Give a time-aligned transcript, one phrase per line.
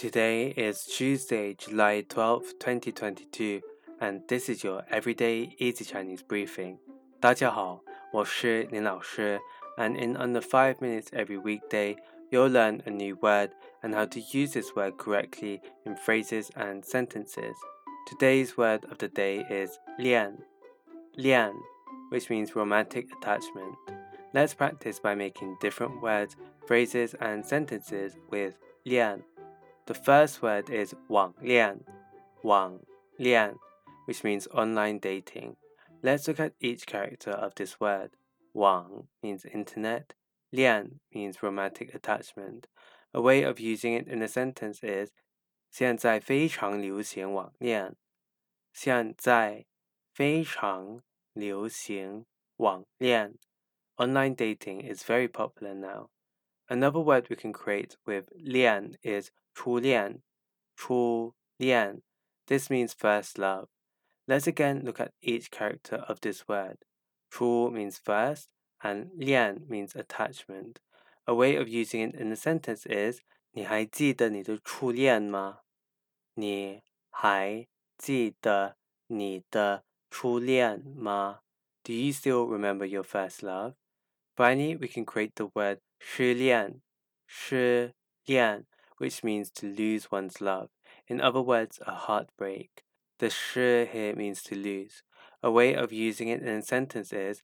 [0.00, 3.60] Today is Tuesday, July 12, 2022,
[4.00, 6.78] and this is your everyday easy Chinese briefing.
[7.20, 9.38] 大家好，我是林老师,
[9.76, 11.98] and in under 5 minutes every weekday,
[12.30, 13.50] you'll learn a new word
[13.82, 17.54] and how to use this word correctly in phrases and sentences.
[18.08, 20.38] Today's word of the day is lian,
[21.18, 21.52] lian,
[22.08, 23.76] which means romantic attachment.
[24.32, 26.36] Let's practice by making different words,
[26.66, 28.54] phrases, and sentences with
[28.86, 29.24] lian.
[29.89, 31.85] The first word is 网恋,
[32.43, 32.79] 网
[33.17, 33.55] 恋,
[34.05, 35.57] which means online dating.
[36.01, 38.11] Let's look at each character of this word.
[38.53, 40.13] 网 means internet,
[40.51, 42.67] 恋 means romantic attachment.
[43.13, 45.11] A way of using it in a sentence is
[45.69, 47.95] 现在非常流行网恋。
[48.73, 49.65] 现在
[50.13, 51.01] 非常
[51.33, 52.25] 流行
[52.57, 53.35] 网恋。
[53.97, 56.09] Online dating is very popular now.
[56.69, 60.21] Another word we can create with 恋 is 初恋,
[60.75, 62.01] 初恋.
[62.47, 63.67] This means first love.
[64.27, 66.77] Let's again look at each character of this word.
[67.31, 68.47] 初 means first
[68.81, 70.79] and 恋 means attachment.
[71.27, 75.59] A way of using it in a sentence is 你还记得你的初恋吗？
[76.33, 77.67] 你还
[77.97, 81.41] 记得你的初恋吗？
[81.83, 83.75] Do you still remember your first love?
[84.35, 86.81] Finally, we can create the word 失恋,
[87.25, 87.93] 失
[88.25, 88.65] 恋
[88.97, 90.69] which means to lose one's love.
[91.07, 92.83] In other words, a heartbreak.
[93.19, 95.03] The 失 here means to lose.
[95.41, 97.41] A way of using it in a sentence is